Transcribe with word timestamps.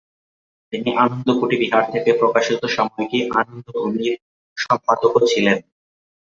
তিনি 0.73 0.89
আনন্দ 0.95 1.27
কুটি 1.39 1.55
বিহার 1.57 1.83
থেকে 1.93 2.09
প্রকাশিত 2.13 2.61
সাময়িকী 2.67 3.19
"আনন্দভূমি"র 3.39 4.15
সম্পাদকও 4.57 5.19
ছিলেন। 5.27 5.57